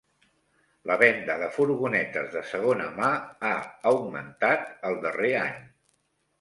[0.91, 3.11] La venda de furgonetes de segona mà
[3.51, 3.55] ha
[3.93, 5.65] augmentat el darrer any.